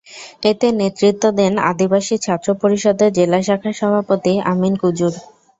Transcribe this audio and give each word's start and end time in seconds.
এতে 0.45 0.67
নেতৃত্ব 0.79 1.23
দেন 1.39 1.53
আদিবাসী 1.71 2.15
ছাত্র 2.25 2.47
পরিষদের 2.61 3.09
জেলা 3.17 3.39
শাখার 3.47 3.73
সভাপতি 3.79 4.33
আমিন 4.51 4.73
কুজুর। 4.81 5.13